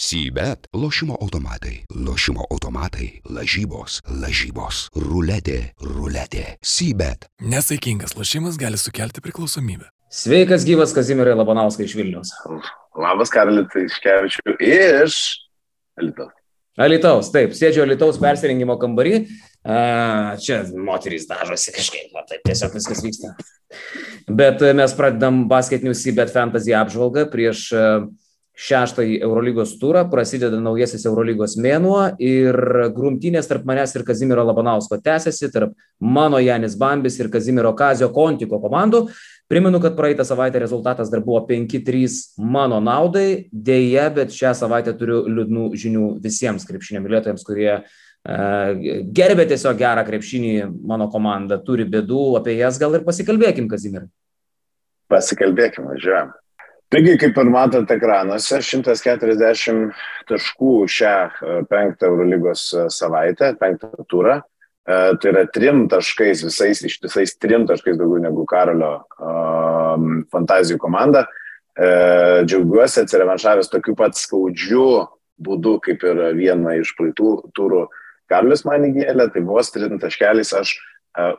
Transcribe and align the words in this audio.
Sybet- 0.00 0.66
lošimo 0.82 1.16
automatai, 1.20 1.84
lošimo 2.06 2.44
automatai, 2.50 3.20
lažybos, 3.28 3.98
lažybos, 4.08 4.88
ruletė, 4.96 5.74
ruletė. 5.76 6.56
Sybet. 6.64 7.26
Nesaikingas 7.44 8.14
lošimas 8.16 8.56
gali 8.56 8.80
sukelti 8.80 9.20
priklausomybę. 9.20 9.90
Sveikas 10.08 10.64
gyvas 10.64 10.94
Kazimirai 10.96 11.34
Labanauskai 11.36 11.84
iš 11.84 11.94
Vilnius. 11.98 12.32
Labas, 12.96 13.28
Karolis 13.28 13.76
Iškevičiu 13.76 14.56
iš 14.56 15.18
Alitaus. 16.00 16.32
Alitaus, 16.80 17.28
taip, 17.36 17.52
sėdžiu 17.52 17.84
Alitaus 17.84 18.16
persirengimo 18.16 18.78
kambarį. 18.80 19.28
A, 19.68 20.38
čia 20.40 20.62
moterys 20.72 21.28
dažosi 21.28 21.76
kažkaip, 21.76 22.08
na, 22.16 22.24
taip 22.24 22.40
tiesiog 22.48 22.72
viskas 22.72 23.04
vyksta. 23.04 23.36
Bet 24.32 24.64
mes 24.80 24.96
pradedam 24.96 25.44
basketinių 25.52 25.92
Sybet 25.92 26.32
fantasy 26.32 26.72
apžvalgą 26.72 27.28
prieš 27.28 27.68
uh, 27.76 28.08
šeštąjį 28.60 29.20
Eurolygos 29.24 29.72
turą, 29.80 30.04
prasideda 30.12 30.58
naujasis 30.60 31.06
Eurolygos 31.08 31.56
mėnuo 31.60 32.02
ir 32.20 32.56
grumtynės 32.96 33.48
tarp 33.48 33.64
manęs 33.68 33.94
ir 33.96 34.04
Kazimiero 34.08 34.44
Labanausko 34.44 34.98
tęsiasi, 35.00 35.48
tarp 35.54 35.72
mano 36.00 36.40
Janis 36.42 36.76
Bambis 36.80 37.16
ir 37.20 37.30
Kazimiero 37.32 37.72
Kazio 37.76 38.10
Kontiko 38.12 38.60
komandų. 38.60 39.06
Primenu, 39.50 39.80
kad 39.82 39.96
praeitą 39.98 40.26
savaitę 40.28 40.60
rezultatas 40.62 41.08
dar 41.10 41.24
buvo 41.24 41.40
5-3 41.48 42.44
mano 42.44 42.78
naudai, 42.84 43.48
dėje, 43.50 44.04
bet 44.14 44.36
šią 44.36 44.52
savaitę 44.60 44.94
turiu 44.98 45.24
liūdnų 45.26 45.72
žinių 45.80 46.04
visiems 46.22 46.68
krepšinio 46.68 47.02
mylėtojams, 47.02 47.42
kurie 47.48 47.72
uh, 47.80 47.88
gerbė 49.16 49.48
tiesiog 49.50 49.80
gerą 49.80 50.04
krepšinį 50.06 50.52
mano 50.86 51.08
komanda, 51.10 51.58
turi 51.64 51.88
bėdų, 51.88 52.36
apie 52.38 52.58
jas 52.60 52.78
gal 52.78 52.94
ir 52.98 53.08
pasikalbėkim, 53.08 53.66
Kazimirai. 53.72 54.10
Pasikalbėkim, 55.10 55.88
važiuojam. 55.90 56.30
Taigi, 56.90 57.12
kaip 57.22 57.36
ir 57.38 57.50
matote 57.54 57.94
ekranuose, 57.94 58.58
140 58.66 59.92
taškų 60.26 60.72
šią 60.90 61.12
e, 61.14 61.58
penktą 61.70 62.08
Eurolygos 62.08 62.64
e, 62.74 62.86
savaitę, 62.90 63.52
penktą 63.60 63.92
turą. 64.10 64.40
E, 64.40 64.96
tai 65.22 65.30
yra 65.30 65.44
trim 65.54 65.84
taškais, 65.92 66.42
visais, 66.48 66.82
iš 66.88 66.96
visais 67.04 67.36
trim 67.38 67.68
taškais 67.68 67.94
daugiau 68.00 68.24
negu 68.24 68.42
Karolio 68.48 68.96
um, 69.22 70.24
fantazijų 70.34 70.80
komanda. 70.82 71.28
Uh, 71.80 72.42
džiaugiuosi 72.44 73.04
atsirevanšavęs 73.04 73.70
tokiu 73.70 73.94
pat 73.96 74.18
skaudžiu 74.18 75.06
būdu, 75.40 75.76
kaip 75.84 76.02
ir 76.04 76.18
vieną 76.36 76.74
iš 76.82 76.90
praeitų 76.98 77.30
turų 77.56 77.84
Karolis 78.28 78.66
man 78.66 78.88
įgėlė, 78.90 79.28
tai 79.30 79.44
vos 79.46 79.70
trim 79.72 79.94
taškeliais 80.02 80.50
aš 80.58 80.74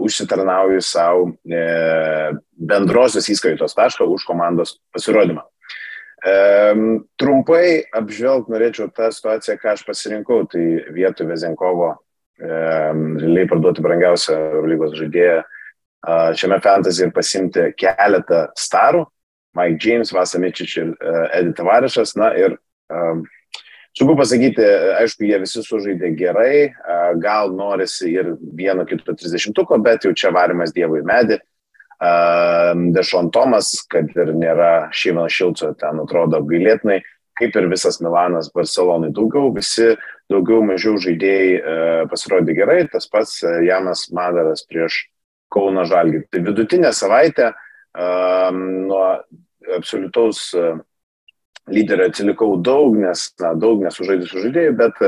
užsitarnauju 0.04 0.82
savo 0.84 1.30
uh, 1.32 2.38
bendrosios 2.52 3.30
įskaitos 3.32 3.76
tašką 3.78 4.08
už 4.12 4.26
komandos 4.28 4.78
pasirodymą. 4.94 5.46
Um, 6.22 7.08
trumpai 7.18 7.82
apžvelg 7.98 8.52
norėčiau 8.52 8.92
tą 8.94 9.10
situaciją, 9.10 9.58
ką 9.58 9.72
aš 9.74 9.86
pasirinkau. 9.88 10.44
Tai 10.52 10.66
vietoj 10.94 11.32
Vezenkovo 11.32 11.96
realiai 12.42 13.48
parduoti 13.50 13.84
brangiausią 13.86 14.38
lygos 14.66 14.96
žaidėją 14.98 15.42
šiame 16.38 16.58
fantasy 16.62 17.06
ir 17.06 17.12
pasimti 17.14 17.68
keletą 17.78 18.48
starų. 18.58 19.06
Mike 19.58 19.84
James, 19.84 20.14
Vasamičič 20.16 20.78
ir 20.80 20.94
Edith 21.36 21.62
Varišas. 21.66 22.16
Na 22.18 22.32
ir 22.40 22.58
sunku 23.98 24.16
pasakyti, 24.20 24.66
aišku, 25.02 25.26
jie 25.28 25.40
visi 25.44 25.64
sužaidė 25.66 26.12
gerai, 26.18 26.74
gal 27.22 27.52
norisi 27.56 28.14
ir 28.16 28.36
vieno 28.40 28.86
kito 28.88 29.14
30-uko, 29.14 29.80
bet 29.84 30.06
jau 30.08 30.14
čia 30.16 30.32
varimas 30.36 30.72
dievui 30.76 31.04
medį. 31.08 31.40
Dešon 32.96 33.30
Tomas, 33.36 33.74
kad 33.92 34.10
ir 34.18 34.32
nėra 34.34 34.90
Šeimano 34.96 35.30
Šilco, 35.30 35.70
ten 35.78 36.00
atrodo 36.02 36.40
apgailėtinai, 36.40 37.02
kaip 37.38 37.56
ir 37.58 37.68
visas 37.70 38.00
Milanas 38.02 38.50
Barcelonai. 38.54 39.12
Daugiau 39.14 39.52
visi 39.54 39.94
daugiau 40.32 40.64
mažiau 40.66 40.96
žaidėjai 41.02 42.08
pasirodė 42.10 42.56
gerai, 42.58 42.80
tas 42.90 43.06
pats 43.12 43.44
Janas 43.68 44.08
Madaras 44.16 44.66
prieš 44.66 45.04
Kauno 45.52 45.84
Žalgį. 45.86 46.24
Tai 46.32 46.42
vidutinė 46.48 46.90
savaitė 46.96 47.52
nuo 48.56 49.06
absoliutaus 49.78 50.56
lyderio 51.72 52.10
atsilikau 52.12 52.56
daug, 52.62 52.96
nes 53.00 53.30
na, 53.42 53.56
daug 53.58 53.82
nesužaidusių 53.86 54.46
žaidėjų, 54.46 54.78
bet 54.80 55.04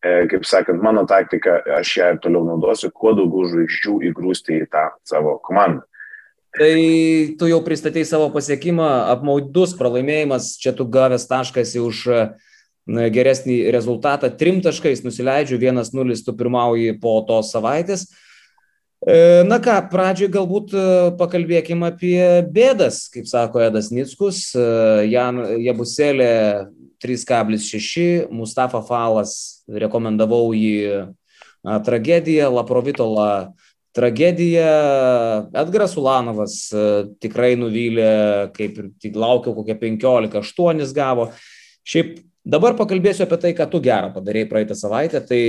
kaip 0.00 0.46
sakant, 0.48 0.80
mano 0.80 1.04
taktika, 1.04 1.58
aš 1.76 1.90
ją 1.98 2.06
ir 2.14 2.20
toliau 2.24 2.46
naudosiu, 2.46 2.88
kuo 2.88 3.12
daugiau 3.18 3.44
žvaigždžių 3.50 3.96
įgrūsti 4.08 4.62
į 4.62 4.68
tą 4.72 4.86
savo 5.04 5.36
komandą. 5.44 5.84
Tai 6.56 6.70
tu 7.38 7.46
jau 7.46 7.60
pristatei 7.62 8.02
savo 8.08 8.30
pasiekimą, 8.34 8.86
apmaudus 9.12 9.76
pralaimėjimas, 9.78 10.54
čia 10.58 10.72
tu 10.74 10.88
gavęs 10.88 11.28
taškas 11.30 11.76
už 11.78 12.00
uh, 12.10 12.32
geresnį 12.86 13.70
rezultatą. 13.70 14.30
Trim 14.36 14.60
taškais 14.62 15.04
nusileidžiu, 15.04 15.58
1-0 15.60 16.24
tu 16.24 16.34
pirmauji 16.34 16.98
po 17.00 17.20
tos 17.26 17.52
savaitės. 17.52 18.08
E, 19.00 19.42
na 19.48 19.56
ką, 19.64 19.78
pradžioj 19.88 20.28
galbūt 20.34 20.74
e, 20.76 20.82
pakalbėkime 21.16 21.88
apie 21.88 22.20
bėdas, 22.52 23.06
kaip 23.08 23.24
sako 23.30 23.62
Edas 23.64 23.88
Nickus, 23.88 24.50
e, 24.52 24.64
Jan 25.08 25.40
Jabuselė 25.64 26.68
3,6, 27.00 28.28
Mustafa 28.28 28.82
Falas, 28.84 29.64
rekomendavau 29.72 30.52
jį 30.52 31.08
tragediją, 31.86 32.50
Laprovitola 32.52 33.54
tragedija, 33.96 34.68
Edgaras 35.64 35.96
Ulanovas 35.96 36.58
tikrai 37.24 37.54
nuvylė, 37.56 38.10
kaip 38.52 38.76
ir 38.84 39.16
laukiau, 39.16 39.56
kokią 39.56 39.80
15-8 39.80 40.92
gavo. 40.96 41.30
Šiaip 41.88 42.20
Dabar 42.40 42.72
pakalbėsiu 42.72 43.26
apie 43.26 43.36
tai, 43.36 43.50
ką 43.52 43.66
tu 43.68 43.82
gerą 43.84 44.14
padarėjai 44.14 44.48
praeitą 44.48 44.76
savaitę. 44.78 45.20
Tai 45.28 45.40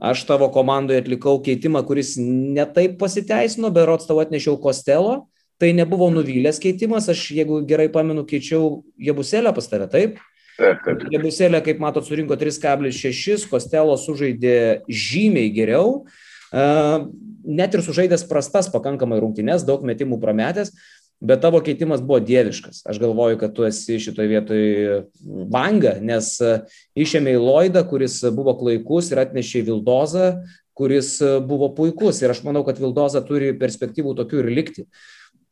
aš 0.00 0.24
tavo 0.28 0.48
komandoje 0.52 1.02
atlikau 1.02 1.36
keitimą, 1.44 1.82
kuris 1.86 2.14
netaip 2.20 2.98
pasiteisino, 3.00 3.70
berots 3.74 4.08
tavo 4.08 4.22
atnešiau 4.24 4.58
Kostelo. 4.62 5.26
Tai 5.62 5.68
nebuvo 5.76 6.08
nuvylęs 6.10 6.58
keitimas, 6.58 7.06
aš 7.12 7.28
jeigu 7.36 7.60
gerai 7.68 7.86
pamenu, 7.92 8.24
keičiau 8.26 8.80
Jebuselę 8.98 9.52
pas 9.54 9.68
tave, 9.70 9.86
taip? 9.92 10.16
Taip, 10.56 10.80
taip. 10.82 11.04
Jebuselė, 11.12 11.60
kaip 11.62 11.78
matot, 11.78 12.02
surinko 12.02 12.34
3,6, 12.40 13.46
Kostelo 13.50 13.94
sužaidė 14.00 14.82
žymiai 14.90 15.52
geriau. 15.54 16.02
Net 16.52 17.76
ir 17.76 17.84
sužaidęs 17.84 18.26
prastas 18.28 18.68
pakankamai 18.72 19.20
rungtynes, 19.22 19.62
daug 19.68 19.86
metimų 19.86 20.18
prametęs, 20.22 20.74
bet 21.22 21.40
tavo 21.44 21.60
keitimas 21.62 22.02
buvo 22.02 22.18
dieviškas. 22.20 22.82
Aš 22.90 22.98
galvoju, 22.98 23.38
kad 23.38 23.54
tu 23.54 23.64
esi 23.64 24.00
šitoje 24.02 24.28
vietoje 24.28 24.96
banga, 25.52 25.94
nes 26.02 26.34
e, 26.42 26.56
išėmė 26.98 27.36
į 27.36 27.42
Loidą, 27.42 27.84
kuris 27.86 28.18
buvo 28.34 28.56
klaikus 28.58 29.12
ir 29.12 29.22
atnešė 29.22 29.62
Vildozą, 29.68 30.32
kuris 30.74 31.14
e, 31.22 31.36
buvo 31.46 31.70
puikus. 31.76 32.18
Ir 32.24 32.34
aš 32.34 32.42
manau, 32.46 32.64
kad 32.66 32.80
Vildoza 32.82 33.22
turi 33.26 33.52
perspektyvų 33.58 34.16
tokių 34.18 34.42
ir 34.42 34.50
likti. 34.58 34.86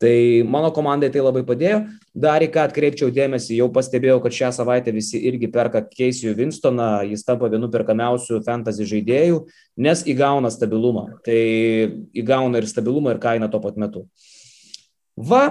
Tai 0.01 0.15
mano 0.49 0.71
komandai 0.73 1.11
tai 1.13 1.21
labai 1.21 1.43
padėjo. 1.45 1.83
Dar 2.17 2.41
į 2.43 2.49
ką 2.51 2.65
atkreipčiau 2.65 3.11
dėmesį, 3.13 3.59
jau 3.59 3.69
pastebėjau, 3.71 4.17
kad 4.23 4.33
šią 4.33 4.49
savaitę 4.57 4.91
visi 4.91 5.21
irgi 5.29 5.47
perka 5.53 5.83
Keisijų 5.85 6.33
Winstoną, 6.39 6.89
jis 7.13 7.23
tampa 7.23 7.47
vienu 7.53 7.69
perkamiausių 7.71 8.41
fantasy 8.43 8.89
žaidėjų, 8.89 9.43
nes 9.85 10.01
įgauna 10.09 10.49
stabilumą. 10.51 11.05
Tai 11.23 11.39
įgauna 12.17 12.59
ir 12.59 12.67
stabilumą, 12.67 13.13
ir 13.13 13.21
kainą 13.23 13.47
tuo 13.53 13.61
pat 13.63 13.77
metu. 13.79 14.07
Va, 15.21 15.43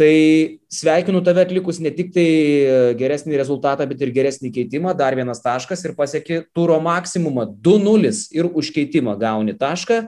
tai 0.00 0.58
sveikinu 0.72 1.20
tave 1.24 1.44
atlikus 1.44 1.78
ne 1.84 1.92
tik 1.92 2.12
tai 2.14 2.26
geresnį 2.98 3.36
rezultatą, 3.36 3.84
bet 3.88 4.00
ir 4.00 4.12
geresnį 4.14 4.52
keitimą, 4.54 4.94
dar 4.96 5.16
vienas 5.18 5.42
taškas 5.44 5.84
ir 5.84 5.96
pasieki 5.98 6.42
turo 6.56 6.78
maksimumą 6.80 7.50
2-0 7.64 8.12
ir 8.32 8.48
už 8.48 8.72
keitimą 8.72 9.18
gauni 9.20 9.56
tašką. 9.58 10.06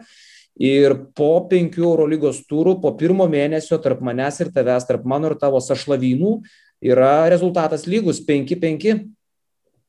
Ir 0.55 0.95
po 1.19 1.33
penkių 1.51 1.83
Eurolygos 1.83 2.45
turų, 2.47 2.77
po 2.81 2.93
pirmo 2.95 3.27
mėnesio 3.27 3.77
tarp 3.83 4.01
manęs 4.07 4.39
ir 4.41 4.53
tavęs, 4.55 4.87
tarp 4.87 5.05
mano 5.05 5.33
ir 5.33 5.35
tavo 5.41 5.59
sašlavynų, 5.59 6.37
yra 6.87 7.27
rezultatas 7.33 7.89
lygus 7.91 8.23
5-5. 8.25 9.03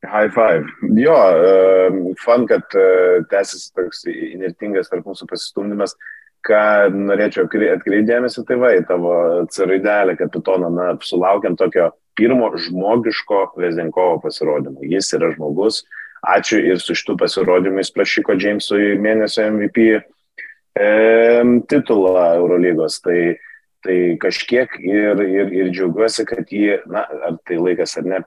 High 0.05 0.33
five. 0.33 0.65
Jo, 0.97 1.15
fan, 2.21 2.45
kad 2.49 2.65
tęsiasi 3.29 3.71
toks 3.77 4.03
inertingas 4.09 4.89
tarp 4.91 5.05
mūsų 5.07 5.29
pasistumdymas 5.29 5.95
ką 6.45 6.61
norėčiau 6.93 7.47
atkreipdėmėsi, 7.47 8.43
tai 8.47 8.57
va, 8.61 8.71
į 8.77 8.85
tavo 8.89 9.13
caraidelę 9.53 10.15
kapitoną, 10.19 10.71
na, 10.73 10.87
sulaukiam 11.01 11.57
tokio 11.59 11.91
pirmo 12.15 12.51
žmogiško 12.57 13.41
Vezinkovo 13.59 14.19
pasirodymo. 14.23 14.83
Jis 14.85 15.13
yra 15.17 15.33
žmogus. 15.35 15.83
Ačiū 16.25 16.61
ir 16.71 16.79
su 16.81 16.95
šitų 16.97 17.17
pasirodymais 17.21 17.91
prašyko 17.93 18.37
Jamesui 18.41 18.95
mėnesio 19.01 19.45
MVP 19.51 19.83
e, 19.93 19.99
titulą 21.69 22.23
Eurolygos. 22.39 22.97
Tai, 23.05 23.19
tai 23.85 23.99
kažkiek 24.21 24.79
ir, 24.81 25.21
ir, 25.21 25.53
ir 25.53 25.69
džiaugiuosi, 25.75 26.25
kad 26.25 26.49
jį, 26.49 26.79
na, 26.89 27.05
ar 27.29 27.37
tai 27.45 27.59
laikas 27.61 27.97
ar 27.99 28.09
ne, 28.09 28.23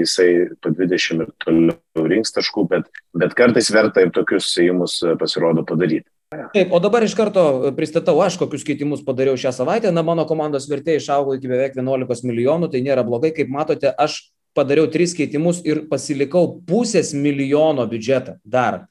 jisai 0.00 0.30
po 0.58 0.74
20 0.74 1.22
ir 1.22 1.30
toliau 1.44 2.10
rinks 2.10 2.34
taškų, 2.34 2.66
bet, 2.72 2.90
bet 3.14 3.38
kartais 3.38 3.70
verta 3.74 4.02
ir 4.02 4.10
tokius 4.16 4.50
įimus 4.64 4.98
pasirodo 5.20 5.62
padaryti. 5.68 6.08
Taip, 6.54 6.72
o 6.72 6.80
dabar 6.82 7.04
iš 7.06 7.14
karto 7.18 7.72
pristatau 7.76 8.18
aš, 8.24 8.38
kokius 8.40 8.64
keitimus 8.66 9.04
padariau 9.06 9.36
šią 9.38 9.52
savaitę. 9.54 9.92
Na, 9.94 10.04
mano 10.06 10.26
komandos 10.28 10.68
vertė 10.70 10.96
išaugo 11.00 11.36
iki 11.36 11.50
beveik 11.50 11.76
11 11.78 12.26
milijonų, 12.28 12.70
tai 12.72 12.82
nėra 12.84 13.04
blogai. 13.06 13.32
Kaip 13.36 13.52
matote, 13.52 13.92
aš 13.92 14.20
padariau 14.56 14.88
tris 14.92 15.14
keitimus 15.16 15.60
ir 15.68 15.84
pasilikau 15.90 16.48
pusės 16.68 17.12
milijono 17.16 17.84
biudžetą 17.90 18.38
dar 18.44 18.86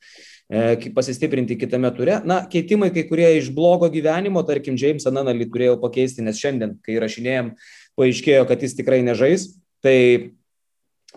e, 0.50 0.92
pasistiprinti 0.96 1.58
kitame 1.60 1.92
ture. 1.98 2.20
Na, 2.28 2.44
keitimai 2.52 2.92
kai 2.96 3.06
kurie 3.10 3.32
iš 3.40 3.52
blogo 3.56 3.90
gyvenimo, 3.94 4.46
tarkim, 4.48 4.78
Jamesą 4.80 5.14
Nanalį 5.16 5.50
turėjau 5.54 5.80
pakeisti, 5.82 6.26
nes 6.26 6.42
šiandien, 6.42 6.78
kai 6.86 7.00
rašinėjom, 7.02 7.56
paaiškėjo, 8.00 8.44
kad 8.50 8.66
jis 8.66 8.78
tikrai 8.78 9.02
nežais. 9.06 9.50
Tai 9.86 9.98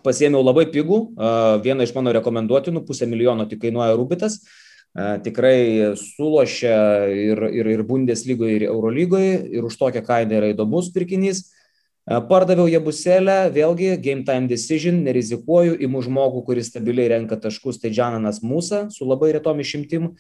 pasiėmiau 0.05 0.43
labai 0.45 0.69
pigų, 0.71 0.99
vieną 1.65 1.87
iš 1.87 1.93
mano 1.97 2.13
rekomenduotinų, 2.15 2.85
pusę 2.87 3.09
milijono 3.11 3.49
tik 3.51 3.63
kainuoja 3.65 3.97
Rubitas. 3.99 4.41
Tikrai 4.97 5.95
sulošia 6.01 6.79
ir, 7.13 7.43
ir, 7.55 7.69
ir 7.77 7.85
Bundeslygoje, 7.87 8.57
ir 8.57 8.67
Eurolygoje, 8.71 9.35
ir 9.55 9.67
už 9.69 9.77
tokią 9.79 10.03
kainą 10.07 10.41
yra 10.41 10.51
įdomus 10.55 10.89
pirkinys. 10.95 11.45
Pardaviau 12.09 12.71
Jebuselę, 12.73 13.51
vėlgi, 13.53 13.93
game 14.01 14.25
time 14.25 14.49
decision, 14.49 15.03
nerizikuoju, 15.05 15.77
imu 15.85 16.01
žmogų, 16.07 16.41
kuris 16.47 16.71
stabiliai 16.73 17.13
renka 17.13 17.37
taškus, 17.37 17.83
tai 17.83 17.93
Džananas 17.93 18.41
Musa, 18.41 18.87
su 18.91 19.05
labai 19.05 19.35
retom 19.37 19.61
išimtim. 19.61 20.15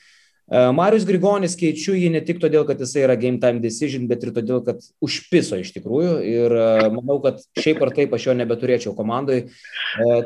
Marius 0.48 1.04
Grigonis 1.08 1.56
keičiu 1.60 1.92
jį 1.96 2.12
ne 2.12 2.20
tik 2.24 2.38
todėl, 2.40 2.62
kad 2.68 2.80
jisai 2.80 3.02
yra 3.04 3.16
game 3.20 3.40
time 3.40 3.60
decision, 3.60 4.06
bet 4.08 4.22
ir 4.24 4.32
todėl, 4.36 4.62
kad 4.64 4.84
užpiso 5.04 5.58
iš 5.60 5.74
tikrųjų. 5.74 6.12
Ir 6.28 6.54
manau, 6.94 7.18
kad 7.24 7.40
šiaip 7.56 7.82
ar 7.84 7.92
taip 7.96 8.14
aš 8.16 8.30
jo 8.30 8.36
nebeturėčiau 8.36 8.94
komandai. 8.96 9.42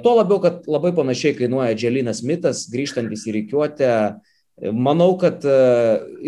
Tuo 0.02 0.18
labiau, 0.18 0.42
kad 0.42 0.66
labai 0.70 0.92
panašiai 0.98 1.38
kainuoja 1.38 1.78
Dželinas 1.78 2.22
Mitas, 2.26 2.68
grįžtantis 2.70 3.26
į 3.26 3.38
reikiuotę 3.38 3.94
Manau, 4.60 5.16
kad 5.16 5.40
e, 5.48 5.52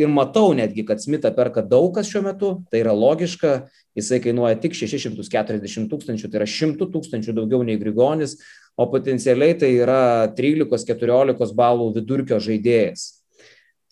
ir 0.01 0.09
matau 0.09 0.55
netgi, 0.57 0.83
kad 0.89 1.03
Smita 1.03 1.29
perka 1.37 1.61
daug 1.61 1.91
kas 1.95 2.09
šiuo 2.09 2.23
metu, 2.25 2.53
tai 2.73 2.81
yra 2.81 2.95
logiška, 2.97 3.67
jisai 3.95 4.19
kainuoja 4.25 4.57
tik 4.63 4.73
640 4.75 5.91
tūkstančių, 5.91 6.31
tai 6.33 6.41
yra 6.41 6.49
100 6.49 6.89
tūkstančių 6.95 7.35
daugiau 7.37 7.61
nei 7.69 7.77
Grigonis, 7.79 8.39
o 8.81 8.89
potencialiai 8.91 9.59
tai 9.61 9.75
yra 9.77 10.33
13-14 10.39 11.53
balų 11.55 11.91
vidurkio 11.99 12.41
žaidėjas. 12.41 13.05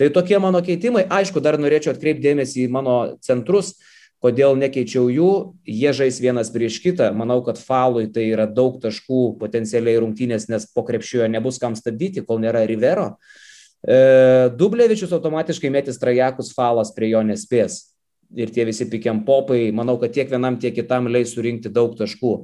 Tai 0.00 0.08
tokie 0.16 0.40
mano 0.40 0.64
keitimai. 0.64 1.04
Aišku, 1.12 1.44
dar 1.44 1.60
norėčiau 1.60 1.92
atkreipdėmėsi 1.92 2.64
į 2.64 2.72
mano 2.72 2.96
centrus, 3.22 3.76
kodėl 4.24 4.56
nekeičiau 4.56 5.12
jų, 5.12 5.30
jie 5.68 5.92
žais 5.92 6.18
vienas 6.24 6.50
prieš 6.50 6.80
kitą. 6.82 7.12
Manau, 7.14 7.42
kad 7.44 7.60
falui 7.60 8.08
tai 8.10 8.30
yra 8.32 8.48
daug 8.48 8.80
taškų 8.82 9.36
potencialiai 9.38 10.00
rungtynės, 10.00 10.48
nes 10.48 10.66
po 10.72 10.88
krepšioje 10.88 11.28
nebus 11.30 11.60
kam 11.62 11.76
stabdyti, 11.78 12.24
kol 12.26 12.40
nėra 12.42 12.64
Rivero. 12.66 13.12
E, 13.12 13.51
Dublevičius 13.82 15.10
automatiškai 15.12 15.70
metis 15.74 15.98
trajakus 15.98 16.52
falas 16.54 16.92
prie 16.94 17.10
jo 17.10 17.22
nespės. 17.26 17.80
Ir 18.32 18.52
tie 18.54 18.64
visi 18.64 18.86
pikiam 18.88 19.24
popai, 19.26 19.72
manau, 19.74 19.98
kad 20.00 20.12
tiek 20.14 20.30
vienam, 20.30 20.56
tiek 20.56 20.72
kitam 20.76 21.10
leis 21.10 21.34
surinkti 21.34 21.72
daug 21.72 21.96
taškų. 21.98 22.36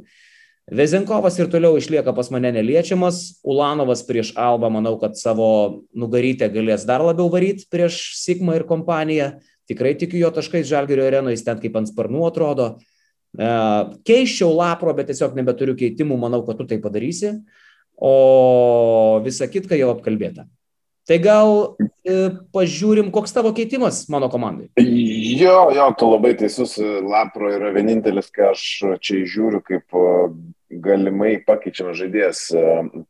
Vezenkovas 0.68 1.38
ir 1.40 1.48
toliau 1.48 1.78
išlieka 1.80 2.12
pas 2.12 2.28
mane 2.28 2.50
neliečiamas, 2.52 3.40
Ulanovas 3.40 4.02
prieš 4.04 4.34
Alba, 4.36 4.68
manau, 4.68 4.98
kad 5.00 5.16
savo 5.16 5.86
nugarytę 5.96 6.50
galės 6.52 6.84
dar 6.84 7.00
labiau 7.00 7.30
varyti 7.32 7.64
prieš 7.72 8.18
Sigma 8.20 8.58
ir 8.58 8.66
kompaniją. 8.68 9.38
Tikrai 9.68 9.94
tikiu 9.96 10.20
jo 10.20 10.32
taškais 10.32 10.68
Žalgerio 10.68 11.06
arenoje, 11.08 11.38
jis 11.38 11.46
ten 11.46 11.62
kaip 11.62 11.80
ant 11.80 11.88
sparnų 11.88 12.26
atrodo. 12.28 12.68
E, 13.32 13.48
Keiščiau 14.08 14.52
lapro, 14.52 14.92
bet 14.96 15.08
tiesiog 15.08 15.36
nebeturiu 15.40 15.76
keitimų, 15.76 16.20
manau, 16.20 16.42
kad 16.44 16.60
tu 16.60 16.68
tai 16.68 16.80
padarysi. 16.84 17.32
O 17.96 19.20
visa 19.24 19.48
kitka 19.48 19.76
jau 19.76 19.88
apkalbėta. 19.94 20.44
Tai 21.08 21.16
gal 21.24 21.50
e, 22.04 22.14
pažiūrim, 22.52 23.08
koks 23.14 23.32
tavo 23.32 23.54
keitimas 23.56 24.02
mano 24.12 24.28
komandai. 24.28 24.68
Jo, 24.76 25.70
jo, 25.72 25.86
tu 25.96 26.10
labai 26.10 26.34
teisus, 26.36 26.74
Lapro 26.78 27.48
yra 27.54 27.70
vienintelis, 27.72 28.28
ką 28.34 28.50
aš 28.52 28.64
čia 29.00 29.22
žiūriu 29.24 29.62
kaip 29.64 29.96
e, 29.96 30.04
galimai 30.84 31.38
pakeičiamas 31.48 31.96
žaidėjas. 32.02 32.44
E, 32.52 32.66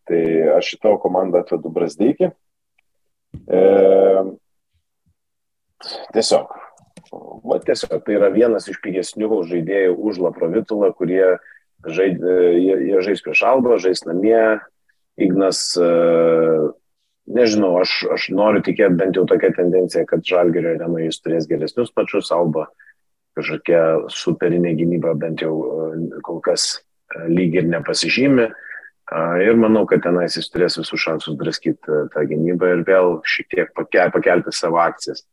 tai 0.07 0.23
aš 0.61 0.77
tavo 0.79 1.01
komandą 1.03 1.43
atvedu 1.43 1.75
Brasdeikį. 1.75 2.31
E, 3.51 3.67
tiesiog. 6.15 6.55
Va, 7.11 7.59
tiesiog, 7.67 7.99
tai 8.07 8.19
yra 8.21 8.31
vienas 8.31 8.71
iš 8.71 8.79
pigesnių 8.85 9.43
žaidėjų 9.51 9.99
už 9.99 10.23
Laprovitulą, 10.23 10.95
kurie 10.95 11.39
žaid, 11.83 12.23
jie, 12.23 12.75
jie 12.93 13.07
žais 13.11 13.27
prieš 13.27 13.47
Albą, 13.49 13.81
žais 13.83 14.07
namie. 14.07 14.61
Ignas 15.19 15.73
uh, 15.83 16.69
nežinau, 17.35 17.75
aš, 17.83 18.03
aš 18.15 18.29
noriu 18.35 18.63
tikėti 18.65 18.99
bent 18.99 19.19
jau 19.19 19.25
tokia 19.29 19.51
tendencija, 19.57 20.07
kad 20.09 20.25
Žalgerio 20.27 20.75
arena 20.75 21.03
jis 21.03 21.21
turės 21.23 21.49
geresnius 21.51 21.93
pačius, 21.95 22.33
Alba 22.35 22.69
kažkokia 23.39 23.83
superinė 24.11 24.75
gynyba 24.79 25.15
bent 25.19 25.45
jau 25.45 25.53
e, 25.63 26.21
kol 26.27 26.41
kas 26.45 26.79
e, 26.79 27.29
lyg 27.31 27.61
ir 27.61 27.69
nepasižymė. 27.71 28.49
Ir 29.41 29.57
manau, 29.57 29.87
kad 29.89 30.03
tenais 30.05 30.35
jis 30.37 30.51
turės 30.53 30.75
visus 30.77 31.01
šansus 31.01 31.39
draskyti 31.41 31.89
e, 31.89 32.01
tą 32.13 32.27
gynybą 32.29 32.75
ir 32.75 32.83
vėl 32.89 33.15
šiek 33.25 33.55
tiek 33.55 33.71
pakelti 34.13 34.53
savo 34.53 34.83
akcijas. 34.83 35.25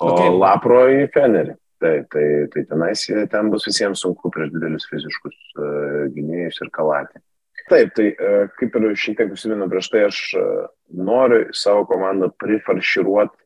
O 0.00 0.14
okay. 0.14 0.30
Lapro 0.32 0.86
į 0.88 1.10
Fenerį. 1.12 1.58
Tai, 1.82 1.96
tai, 2.14 2.24
tai 2.52 2.62
tenais 2.70 3.00
ten 3.10 3.48
bus 3.50 3.64
visiems 3.66 4.04
sunku 4.04 4.30
prieš 4.30 4.52
didelius 4.54 4.84
fiziškus 4.86 5.38
gynėjus 6.14 6.60
ir 6.62 6.70
kalatį. 6.70 7.18
Taip, 7.70 7.92
tai 7.96 8.08
e, 8.10 8.32
kaip 8.58 8.76
ir 8.78 8.88
šiek 8.98 9.18
tiek 9.20 9.34
užsimenu 9.34 9.68
prieš 9.70 9.90
tai, 9.92 10.06
aš 10.08 10.18
e, 10.38 10.46
noriu 10.98 11.44
savo 11.56 11.84
komandą 11.90 12.30
prifarširuoti 12.42 13.38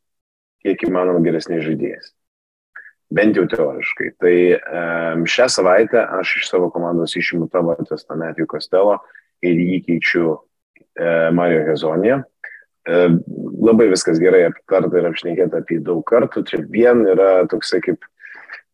kiek 0.66 0.86
įmanoma 0.88 1.22
geresniais 1.24 1.64
žaidėjais. 1.66 2.12
Bent 3.14 3.38
jau 3.38 3.44
teoriškai. 3.46 4.08
Tai 4.18 4.34
šią 5.30 5.46
savaitę 5.52 6.00
aš 6.18 6.40
iš 6.40 6.48
savo 6.50 6.72
komandos 6.74 7.14
išimu 7.14 7.46
tavo 7.52 7.76
testamentį 7.86 8.48
Kostelo 8.50 8.96
ir 9.46 9.60
jį 9.62 9.76
keičiu 9.86 10.24
uh, 10.32 10.40
Mario 11.36 11.62
Hezonė. 11.68 12.16
Uh, 12.18 13.14
labai 13.62 13.88
viskas 13.92 14.18
gerai 14.22 14.44
aptarta 14.48 14.98
ir 14.98 15.06
apšnekėta 15.10 15.62
apie 15.62 15.78
daug 15.86 16.02
kartų. 16.08 16.42
Čia 16.50 16.62
vien 16.70 17.04
yra 17.06 17.46
toksai 17.50 17.78
kaip 17.84 18.02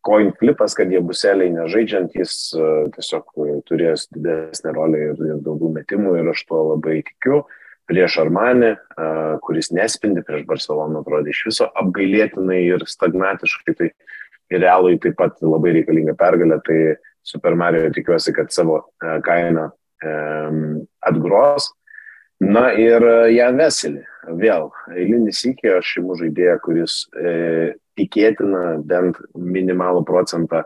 coin 0.07 0.33
flipas, 0.39 0.75
kad 0.79 0.91
jie 0.93 1.01
buseliai 1.05 1.53
nežaidžiant, 1.55 2.15
jis 2.19 2.37
uh, 2.59 2.87
tiesiog 2.95 3.45
turės 3.69 4.09
didesnę 4.15 4.75
rolę 4.77 5.03
ir, 5.11 5.21
ir 5.31 5.43
daugiau 5.45 5.73
metimų 5.75 6.17
ir 6.21 6.33
aš 6.35 6.45
tuo 6.49 6.63
labai 6.73 7.01
tikiu. 7.07 7.43
Prieš 7.91 8.21
Armanį, 8.23 8.73
uh, 8.79 9.37
kuris 9.43 9.73
nespindi, 9.75 10.23
prieš 10.27 10.47
Barceloną 10.49 11.03
atrodė 11.03 11.35
iš 11.35 11.45
viso 11.51 11.69
apgailėtinai 11.83 12.61
ir 12.69 12.87
stagnatiškai, 12.89 13.75
tai 13.79 13.91
ir 14.53 14.63
realui 14.63 14.99
taip 15.03 15.17
pat 15.19 15.41
labai 15.43 15.77
reikalinga 15.79 16.15
pergalė, 16.19 16.61
tai 16.67 16.79
Super 17.27 17.55
Mario 17.59 17.87
tikiuosi, 17.95 18.35
kad 18.35 18.51
savo 18.51 18.81
kainą 18.99 19.69
atgros. 21.07 21.69
Na 22.43 22.73
ir 22.75 23.05
Jan 23.31 23.61
Veselį, 23.61 24.03
vėl, 24.29 24.71
eilinis 24.95 25.43
iki 25.49 25.71
aš 25.79 25.97
imu 26.01 26.17
žaidėją, 26.21 26.59
kuris 26.63 27.03
e, 27.17 27.75
tikėtina 27.99 28.79
bent 28.87 29.19
minimalų 29.35 30.05
procentą 30.09 30.63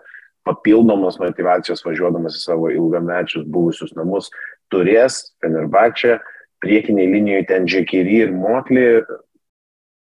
papildomos 0.47 1.19
motivacijos 1.19 1.83
važiuodamas 1.87 2.39
į 2.39 2.43
savo 2.45 2.71
ilgamečius 2.71 3.47
buvusius 3.51 3.97
namus 3.97 4.31
turės 4.71 5.33
Fenerbakčia, 5.43 6.21
priekiniai 6.63 7.09
linijoje 7.11 7.47
ten 7.51 7.67
Džekiri 7.67 8.21
ir 8.25 8.35
Motli, 8.35 8.87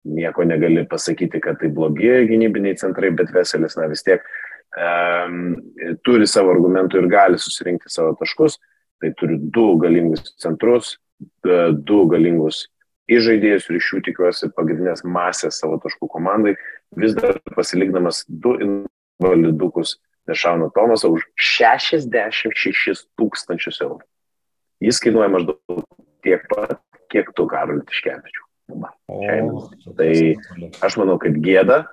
nieko 0.05 0.45
negali 0.45 0.85
pasakyti, 0.89 1.41
kad 1.41 1.59
tai 1.61 1.71
blogi 1.73 2.11
gynybiniai 2.29 2.77
centrai, 2.79 3.11
bet 3.15 3.31
Veselis, 3.33 3.77
na 3.79 3.87
vis 3.89 4.03
tiek 4.05 4.21
um, 4.77 5.55
turi 6.05 6.27
savo 6.29 6.53
argumentų 6.53 7.01
ir 7.01 7.09
gali 7.11 7.41
susirinkti 7.41 7.89
savo 7.91 8.13
taškus, 8.19 8.59
tai 9.01 9.11
turi 9.17 9.39
du 9.39 9.73
galingus 9.81 10.35
centrus, 10.41 10.95
du 11.45 12.05
galingus 12.11 12.65
įžaidėjus 13.11 13.69
ir 13.69 13.79
iš 13.79 13.91
jų 13.93 14.01
tikiuosi 14.09 14.49
pagrindinės 14.55 15.05
masės 15.05 15.59
savo 15.61 15.77
taškų 15.83 16.09
komandai, 16.15 16.55
vis 16.97 17.15
dar 17.17 17.39
pasilikdamas 17.55 18.23
du 18.27 18.55
invalidukus 18.65 19.99
Nešauno 20.25 20.71
Tomasą 20.73 21.11
už 21.13 21.27
66 21.37 23.03
tūkstančius 23.19 23.77
eurų. 23.85 24.01
Jis 24.81 24.97
kainuoja 25.03 25.29
maždaug 25.29 25.83
tiek 26.25 26.47
pat, 26.49 26.79
kiek 27.13 27.29
tu, 27.37 27.45
Karol 27.45 27.83
Tiškevičiu. 27.85 28.41
Tai 29.99 30.09
aš 30.81 30.97
manau, 30.97 31.19
kad 31.21 31.37
gėda 31.45 31.83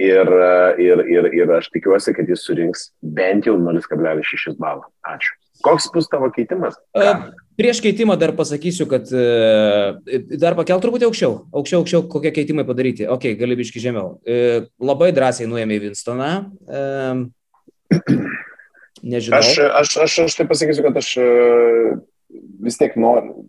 ir, 0.00 0.32
ir, 0.80 1.04
ir, 1.12 1.28
ir 1.36 1.52
aš 1.58 1.68
tikiuosi, 1.76 2.14
kad 2.16 2.30
jis 2.32 2.46
surinks 2.48 2.88
bent 3.04 3.44
jau 3.50 3.58
0,6 3.60 4.56
balą. 4.56 4.88
Ačiū. 5.04 5.36
Koks 5.64 5.90
bus 5.92 6.08
tavo 6.08 6.32
keitimas? 6.32 6.80
Ką? 6.96 7.12
Prieš 7.54 7.78
keitimą 7.84 8.16
dar 8.18 8.32
pasakysiu, 8.34 8.86
kad 8.90 9.06
e, 9.14 10.18
dar 10.42 10.56
pakel 10.58 10.80
truputį 10.82 11.06
aukščiau. 11.06 11.34
Aukščiau, 11.54 11.82
aukščiau, 11.82 12.06
kokie 12.10 12.32
keitimai 12.34 12.64
padaryti. 12.66 13.06
Ok, 13.06 13.28
gali 13.38 13.54
biški 13.60 13.82
žemiau. 13.82 14.16
E, 14.26 14.64
labai 14.82 15.12
drąsiai 15.14 15.46
nuėmė 15.50 15.78
Winstoną. 15.84 16.30
E, 16.66 16.80
nežinau. 19.14 19.38
Aš, 19.38 19.52
aš, 19.68 19.94
aš, 20.06 20.16
aš 20.24 20.38
tai 20.40 20.48
pasakysiu, 20.50 20.82
kad 20.88 20.98
aš 20.98 21.12
vis 22.64 22.80
tiek 22.80 22.96
noriu, 22.98 23.44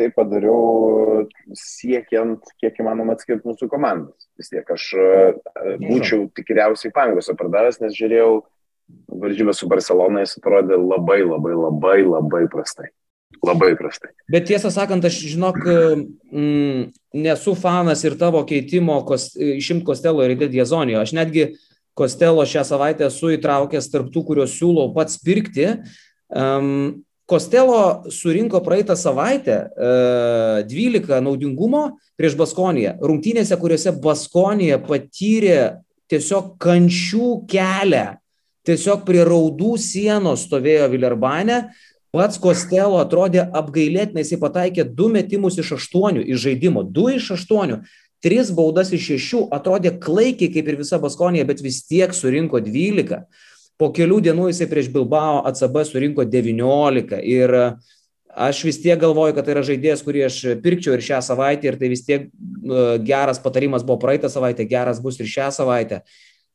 tai 0.00 0.08
padariau 0.16 1.26
siekiant, 1.58 2.54
kiek 2.62 2.80
įmanoma 2.80 3.18
atskirti 3.18 3.44
mūsų 3.50 3.68
komandas. 3.68 4.30
Vis 4.40 4.48
tiek 4.54 4.72
aš 4.72 4.88
būčiau 5.82 6.24
tikriausiai 6.40 6.94
pangosą 6.96 7.36
pardavęs, 7.36 7.82
nes 7.84 7.92
žiūrėjau 8.00 8.32
varžybės 9.20 9.60
su 9.60 9.68
Barcelona 9.68 10.24
jis 10.24 10.38
atrodė 10.40 10.80
labai, 10.80 11.20
labai, 11.20 11.52
labai, 11.52 12.00
labai 12.08 12.44
prastai. 12.48 12.88
Labai 13.42 13.72
prastai. 13.74 14.12
Bet 14.30 14.46
tiesą 14.46 14.70
sakant, 14.70 15.04
aš 15.04 15.16
žinok, 15.32 15.58
mm, 16.30 16.82
nesu 17.24 17.56
fanas 17.58 18.04
ir 18.06 18.14
tavo 18.18 18.44
keitimo 18.46 19.00
kos, 19.06 19.32
išimti 19.34 19.86
Kostelo 19.86 20.22
ir 20.22 20.36
Diezonijo. 20.38 21.02
Aš 21.02 21.12
netgi 21.18 21.48
Kostelo 21.94 22.44
šią 22.46 22.62
savaitę 22.64 23.08
esu 23.10 23.32
įtraukęs 23.34 23.90
tarptų, 23.90 24.22
kuriuos 24.28 24.54
siūlau 24.54 24.92
pats 24.94 25.18
pirkti. 25.18 25.66
Um, 26.30 27.02
Kostelo 27.26 28.04
surinko 28.12 28.60
praeitą 28.62 28.94
savaitę 28.98 29.58
uh, 29.74 30.62
12 30.68 31.20
naudingumo 31.24 31.98
prieš 32.18 32.38
Baskoniją. 32.38 32.96
Rungtynėse, 33.02 33.58
kuriuose 33.58 33.92
Baskonija 34.02 34.78
patyrė 34.86 35.82
tiesiog 36.12 36.56
kančių 36.62 37.30
kelią. 37.50 38.08
Tiesiog 38.62 39.02
prie 39.02 39.24
raudų 39.26 39.74
sienos 39.80 40.44
stovėjo 40.46 40.86
Vilerbane, 40.92 41.56
Pats 42.12 42.36
Kostelo 42.36 42.98
atrodė 43.00 43.40
apgailėtinai, 43.56 44.20
jisai 44.20 44.36
pataikė 44.40 44.84
du 44.84 45.06
metimus 45.08 45.56
iš 45.56 45.70
aštuonių 45.78 46.26
iš 46.28 46.42
žaidimo, 46.44 46.82
du 46.84 47.06
iš 47.08 47.30
aštuonių, 47.38 47.78
tris 48.22 48.50
baudas 48.52 48.92
iš 48.92 49.06
šešių, 49.14 49.40
atrodė 49.56 49.94
klaikiai 50.02 50.52
kaip 50.52 50.68
ir 50.68 50.78
visa 50.82 51.00
Baskonija, 51.00 51.46
bet 51.48 51.64
vis 51.64 51.80
tiek 51.88 52.12
surinko 52.12 52.60
dvylika. 52.60 53.24
Po 53.80 53.88
kelių 53.96 54.20
dienų 54.28 54.50
jisai 54.50 54.68
prieš 54.68 54.90
Bilbao 54.92 55.40
ACB 55.48 55.80
surinko 55.88 56.28
19 56.28 57.22
ir 57.32 57.56
aš 58.28 58.60
vis 58.68 58.82
tiek 58.84 59.00
galvoju, 59.00 59.32
kad 59.38 59.48
tai 59.48 59.56
yra 59.56 59.64
žaidėjas, 59.64 60.04
kurį 60.04 60.26
aš 60.28 60.38
pirkčiau 60.60 60.98
ir 60.98 61.06
šią 61.08 61.22
savaitę 61.24 61.72
ir 61.72 61.80
tai 61.80 61.88
vis 61.92 62.04
tiek 62.04 62.28
geras 63.08 63.40
patarimas 63.40 63.88
buvo 63.88 63.96
praeitą 64.04 64.28
savaitę, 64.32 64.68
geras 64.68 65.00
bus 65.00 65.16
ir 65.16 65.32
šią 65.32 65.48
savaitę. 65.56 66.04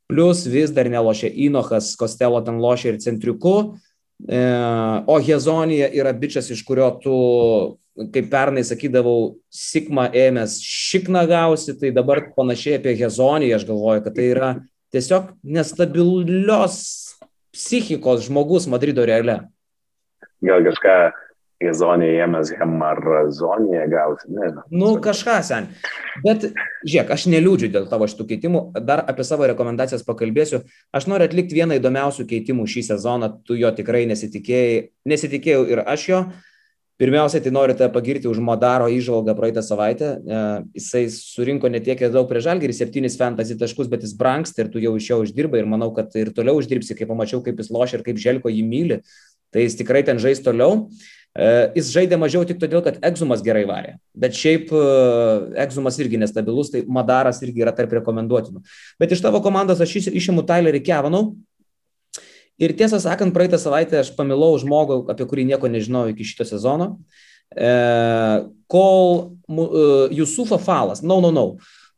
Plus 0.08 0.46
vis 0.48 0.70
dar 0.72 0.86
nelošia 0.86 1.34
Inochas, 1.34 1.96
Kostelo 1.98 2.46
ten 2.46 2.62
lošia 2.62 2.94
ir 2.94 3.02
centriuku 3.04 3.58
E, 3.66 3.87
o 4.26 5.18
Hezonija 5.22 5.90
yra 5.94 6.14
bičias, 6.14 6.50
iš 6.50 6.64
kurio 6.66 6.90
tu, 7.04 7.18
kaip 8.14 8.32
pernai 8.32 8.64
sakydavau, 8.66 9.38
Sigma 9.54 10.08
ėmės 10.10 10.58
šikną 10.64 11.26
gausi, 11.30 11.76
tai 11.80 11.94
dabar 11.96 12.24
panašiai 12.38 12.80
apie 12.80 12.96
Hezoniją 12.98 13.60
aš 13.60 13.68
galvoju, 13.70 14.04
kad 14.06 14.18
tai 14.18 14.32
yra 14.34 14.50
tiesiog 14.96 15.32
nestabilios 15.44 16.80
psichikos 17.54 18.26
žmogus 18.28 18.68
Madrido 18.70 19.06
reale. 19.06 19.42
Gal 20.46 20.66
kažką 20.66 20.98
Gezonėje 21.58 22.20
ėmės 22.22 22.52
hemarazonėje 22.54 23.86
gausi, 23.90 24.28
nežinau. 24.30 24.64
Nu, 24.70 24.90
kažką 25.02 25.40
sen. 25.42 25.66
Bet, 26.22 26.44
žiūrėk, 26.86 27.14
aš 27.16 27.24
neliūdžiu 27.34 27.72
dėl 27.74 27.88
tavo 27.90 28.06
šitų 28.10 28.28
keitimų, 28.30 28.60
dar 28.86 29.02
apie 29.02 29.26
savo 29.26 29.48
rekomendacijas 29.50 30.06
pakalbėsiu. 30.06 30.60
Aš 30.94 31.08
noriu 31.10 31.26
atlikti 31.26 31.58
vieną 31.58 31.80
įdomiausių 31.80 32.28
keitimų 32.30 32.68
šį 32.70 32.84
sezoną, 32.92 33.32
tu 33.42 33.58
jo 33.58 33.74
tikrai 33.74 34.04
nesitikėjai, 34.12 34.84
nesitikėjau 35.10 35.64
ir 35.74 35.82
aš 35.82 36.06
jo. 36.12 36.22
Pirmiausiai, 37.02 37.42
tai 37.46 37.54
noriu 37.54 37.74
tave 37.78 37.90
pagirti 37.94 38.30
už 38.30 38.38
Madaro 38.42 38.86
įžvalgą 38.94 39.34
praeitą 39.38 39.66
savaitę. 39.66 40.14
E, 40.18 40.46
jisai 40.78 41.04
surinko 41.14 41.70
netiek 41.74 42.00
daug 42.14 42.30
prie 42.30 42.42
žalgerį, 42.42 42.74
septynis 42.74 43.18
fantasy 43.18 43.58
taškus, 43.58 43.90
bet 43.90 44.06
jis 44.06 44.16
branksta 44.18 44.64
ir 44.64 44.72
tu 44.74 44.82
jau 44.82 44.96
iš 44.98 45.10
jo 45.12 45.22
uždirbai 45.26 45.62
ir 45.62 45.70
manau, 45.70 45.90
kad 45.94 46.14
ir 46.18 46.34
toliau 46.38 46.58
uždirbsi, 46.58 46.98
kai 46.98 47.10
pamačiau, 47.10 47.42
kaip 47.46 47.62
jis 47.62 47.70
lošia 47.74 48.00
ir 48.00 48.06
kaip 48.06 48.22
Želko 48.22 48.54
jį 48.54 48.66
myli. 48.66 49.04
Tai 49.54 49.62
jis 49.62 49.78
tikrai 49.78 50.02
ten 50.10 50.18
žais 50.22 50.42
toliau. 50.42 50.88
E, 50.90 51.17
jis 51.78 51.92
žaidė 51.94 52.18
mažiau 52.18 52.46
tik 52.48 52.58
todėl, 52.62 52.82
kad 52.86 52.98
egzumas 53.06 53.44
gerai 53.46 53.64
varė. 53.70 53.92
Bet 54.18 54.38
šiaip 54.38 54.72
e, 54.74 54.82
egzumas 55.62 56.00
irgi 56.02 56.18
nestabilus, 56.22 56.72
tai 56.74 56.82
Madaras 56.90 57.44
irgi 57.46 57.62
yra 57.62 57.74
tarp 57.78 57.94
rekomenduotinų. 58.00 58.64
Bet 59.02 59.14
iš 59.14 59.22
tavo 59.26 59.42
komandos 59.46 59.84
aš 59.84 60.10
išimu 60.10 60.46
Tylerį 60.48 60.82
Kevanau. 60.88 61.36
Ir 62.58 62.74
tiesą 62.74 62.98
sakant, 63.04 63.36
praeitą 63.36 63.60
savaitę 63.62 64.00
aš 64.02 64.10
pamilau 64.18 64.56
žmogų, 64.58 65.04
apie 65.14 65.28
kurį 65.30 65.46
nieko 65.52 65.70
nežinojau 65.70 66.16
iki 66.16 66.26
šito 66.26 66.48
sezono. 66.50 66.96
E, 67.54 67.70
kol 68.66 69.38
Jusufa 70.18 70.58
Falas, 70.58 71.04
no, 71.06 71.20
no, 71.22 71.30
no, 71.32 71.46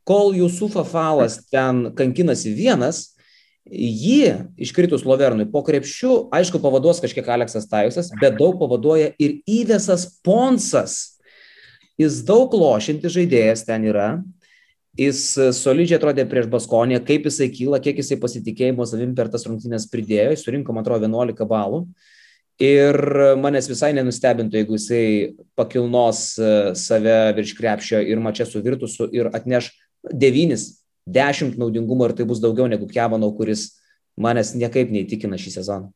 kol 0.03 0.35
Jusufa 0.35 0.83
Falas 0.83 1.39
ten 1.47 1.87
kankinasi 1.95 2.51
vienas, 2.57 3.13
Jį 3.69 4.49
iškritus 4.65 5.05
Lovernui 5.05 5.45
po 5.51 5.61
krepšių, 5.65 6.31
aišku, 6.33 6.61
pavaduos 6.63 7.01
kažkiek 7.03 7.27
Aleksas 7.29 7.69
Tajusas, 7.69 8.09
bet 8.21 8.39
daug 8.39 8.57
pavaduoja 8.57 9.11
ir 9.21 9.39
įvesas 9.45 10.07
Ponsas. 10.25 11.19
Jis 11.99 12.23
daug 12.25 12.53
lošinti 12.55 13.11
žaidėjas 13.11 13.65
ten 13.67 13.85
yra. 13.91 14.09
Jis 14.99 15.21
solidžiai 15.55 15.99
atrodė 15.99 16.25
prieš 16.27 16.49
Baskoniją, 16.51 17.03
kaip 17.05 17.27
jisai 17.29 17.51
kyla, 17.53 17.79
kiek 17.83 18.01
jisai 18.01 18.17
pasitikėjimo 18.19 18.87
savim 18.89 19.13
per 19.15 19.29
tas 19.31 19.45
rungtynės 19.47 19.85
pridėjo. 19.91 20.33
Jis 20.33 20.47
surinko, 20.47 20.73
man 20.73 20.83
atrodo, 20.83 21.05
11 21.07 21.47
balų. 21.47 21.83
Ir 22.59 22.97
manęs 23.39 23.69
visai 23.71 23.93
nenustebintų, 23.95 24.59
jeigu 24.59 24.75
jisai 24.75 25.03
pakilnos 25.55 26.33
save 26.75 27.19
virš 27.37 27.53
krepšio 27.55 28.01
ir 28.03 28.19
mačia 28.19 28.49
su 28.49 28.59
Virtusu 28.65 29.07
ir 29.15 29.29
atneš 29.31 29.69
devynis 30.03 30.65
10 31.07 31.57
naudingumo 31.57 32.07
ir 32.07 32.15
tai 32.17 32.25
bus 32.25 32.41
daugiau 32.41 32.67
negu 32.69 32.87
Kevanau, 32.89 33.31
kuris 33.37 33.69
manęs 34.19 34.53
niekaip 34.57 34.91
neįtikina 34.93 35.39
šį 35.39 35.55
sezoną. 35.59 35.91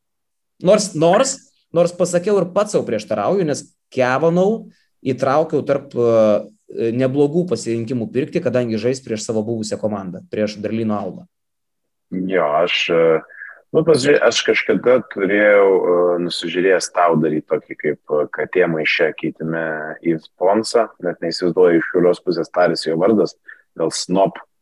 Nors, 0.64 0.92
nors, 0.94 1.36
nors 1.74 1.92
pasakiau 1.96 2.38
ir 2.40 2.50
pats 2.54 2.74
savo 2.74 2.86
prieštarauju, 2.88 3.46
nes 3.46 3.66
Kevanau 3.94 4.70
įtraukiau 5.04 5.62
tarp 5.66 5.92
uh, 5.98 6.46
neblogų 6.74 7.44
pasirinkimų 7.50 8.08
pirkti, 8.14 8.42
kadangi 8.42 8.80
žais 8.80 9.02
prieš 9.04 9.26
savo 9.28 9.44
buvusią 9.46 9.78
komandą, 9.78 10.24
prieš 10.32 10.56
Berlyno 10.62 10.96
Alba. 10.96 11.26
Jo, 12.14 12.46
aš, 12.62 12.86
nu, 13.74 13.82
pasižiūrėjau, 13.84 14.22
aš 14.30 14.40
kažkada 14.46 14.96
turėjau 15.12 15.68
uh, 15.74 16.00
nusižiūrėjęs 16.24 16.90
tau 16.94 17.18
daryti 17.20 17.46
tokį 17.52 17.78
kaip 17.82 18.16
katė 18.34 18.70
maišę 18.72 19.10
keitime 19.18 19.66
į 20.00 20.16
sponsą, 20.24 20.88
net 21.04 21.20
neįsivaizduoju 21.24 21.82
iš 21.82 21.92
kurios 21.92 22.22
pusės 22.24 22.50
tarėsi 22.54 22.90
jo 22.92 22.98
vardas, 23.02 23.36
gal 23.78 23.92
Snop 23.94 24.40
E, 24.40 24.53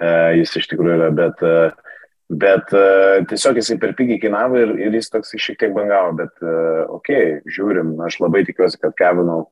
jis 0.00 0.54
iš 0.56 0.68
tikrųjų 0.70 0.96
yra, 0.96 1.08
bet, 1.14 1.42
e, 1.44 1.96
bet 2.32 2.72
e, 2.76 2.84
tiesiog 3.28 3.60
jisai 3.60 3.78
per 3.82 3.94
pigiai 3.98 4.20
kainavo 4.22 4.60
ir, 4.60 4.74
ir 4.80 4.96
jis 4.96 5.12
toks 5.12 5.34
šiek 5.36 5.58
tiek 5.60 5.74
bangavo, 5.76 6.14
bet 6.22 6.46
okay, 6.92 7.40
žiūrim, 7.48 7.96
aš 8.06 8.20
labai 8.22 8.44
tikiuosi, 8.48 8.80
kad 8.80 8.96
Kevinau 8.98 9.50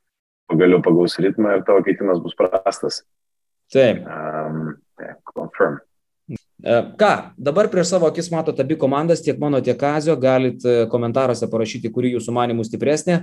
pagaliau 0.51 0.83
pagaus 0.83 1.19
ritmą 1.21 1.59
ir 1.59 1.67
tavo 1.67 1.85
keitimas 1.87 2.23
bus 2.23 2.35
prastas. 2.39 3.05
Taip. 3.71 4.03
Um, 4.03 4.75
yeah, 4.99 5.15
confirm. 5.31 5.79
Ką, 6.61 7.11
dabar 7.41 7.71
prieš 7.71 7.95
savo 7.95 8.07
akis 8.11 8.29
matote 8.31 8.61
abi 8.63 8.77
komandas, 8.79 9.23
tiek 9.25 9.39
mano, 9.41 9.63
tiek 9.65 9.79
Kazio, 9.81 10.17
galit 10.21 10.63
komentaruose 10.93 11.49
parašyti, 11.51 11.91
kuri 11.95 12.11
jūsų 12.17 12.35
manimų 12.37 12.67
stipresnė, 12.69 13.17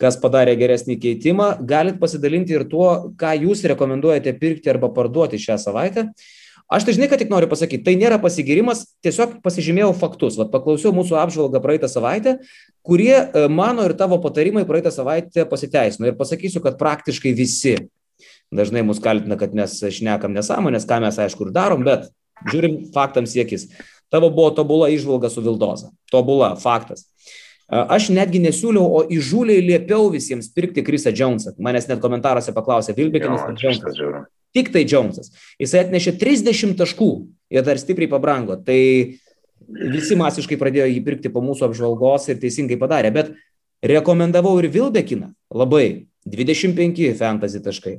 kas 0.00 0.16
padarė 0.20 0.54
geresnį 0.60 0.96
keitimą, 1.02 1.48
galit 1.66 1.98
pasidalinti 2.00 2.54
ir 2.54 2.68
tuo, 2.70 3.10
ką 3.18 3.32
jūs 3.42 3.64
rekomenduojate 3.72 4.36
pirkti 4.38 4.70
arba 4.70 4.92
parduoti 4.94 5.40
šią 5.42 5.58
savaitę. 5.64 6.06
Uh, 6.06 6.43
Aš 6.74 6.88
tai 6.88 6.94
žinai, 6.96 7.06
kad 7.10 7.20
tik 7.22 7.30
noriu 7.30 7.46
pasakyti, 7.46 7.84
tai 7.86 7.94
nėra 7.98 8.16
pasigirimas, 8.18 8.82
tiesiog 9.04 9.36
pasižymėjau 9.44 9.92
faktus. 9.94 10.38
Vat 10.40 10.50
paklausiau 10.50 10.90
mūsų 10.96 11.20
apžvalgą 11.22 11.60
praeitą 11.62 11.90
savaitę, 11.90 12.40
kurie 12.82 13.14
e, 13.14 13.44
mano 13.46 13.84
ir 13.86 13.94
tavo 13.98 14.18
patarimai 14.22 14.64
praeitą 14.66 14.90
savaitę 14.94 15.46
pasiteisino. 15.50 16.08
Ir 16.10 16.18
pasakysiu, 16.18 16.64
kad 16.64 16.80
praktiškai 16.80 17.34
visi 17.36 17.76
dažnai 18.54 18.82
mus 18.86 18.98
kaltina, 19.02 19.38
kad 19.38 19.54
mes 19.54 19.76
šnekam 19.94 20.34
nesąmonės, 20.34 20.86
ką 20.90 20.98
mes 21.04 21.18
aišku 21.22 21.48
ir 21.48 21.54
darom, 21.54 21.86
bet 21.86 22.10
žiūrim 22.50 22.80
faktams 22.94 23.34
siekis. 23.34 23.68
Tavo 24.12 24.30
buvo 24.34 24.50
tobula 24.54 24.90
išvalga 24.90 25.30
su 25.30 25.42
Vildoza. 25.44 25.92
Tobula, 26.10 26.54
faktas. 26.60 27.06
E, 27.06 27.78
aš 27.78 28.10
netgi 28.14 28.42
nesiūliau, 28.42 28.84
o 28.84 29.04
įžūliai 29.14 29.62
liepiau 29.62 30.10
visiems 30.10 30.50
pirkti 30.54 30.82
Krisą 30.86 31.14
Jonesą. 31.14 31.54
Manęs 31.62 31.86
net 31.90 32.02
komentaruose 32.02 32.54
paklausė, 32.56 32.98
Vilbekinas. 32.98 33.46
Tik 34.54 34.70
tai 34.74 34.84
Jonesas. 34.86 35.32
Jisai 35.58 35.84
atnešė 35.84 36.14
30 36.20 36.76
taškų 36.78 37.10
ir 37.54 37.66
dar 37.66 37.80
stipriai 37.80 38.10
pabrango. 38.12 38.56
Tai 38.62 38.78
visi 39.94 40.18
masiškai 40.18 40.58
pradėjo 40.60 40.88
jį 40.92 41.04
pirkti 41.06 41.32
po 41.34 41.42
mūsų 41.44 41.68
apžvalgos 41.68 42.28
ir 42.30 42.40
teisingai 42.42 42.78
padarė. 42.80 43.10
Bet 43.14 43.32
rekomendavau 43.84 44.56
ir 44.62 44.70
Vilbekiną. 44.72 45.32
Labai. 45.54 46.06
25 46.24 47.10
fantasy 47.18 47.60
taškai. 47.60 47.98